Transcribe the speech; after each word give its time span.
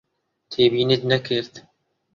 تێبینیت 0.51 1.01
نەکرد؟ 1.11 1.53